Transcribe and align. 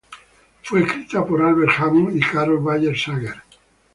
Fue 0.63 0.81
escrita 0.81 1.23
por 1.23 1.43
Albert 1.43 1.73
Hammond 1.77 2.17
y 2.17 2.21
Carole 2.21 2.59
Bayer 2.59 2.97
Sager. 2.97 3.35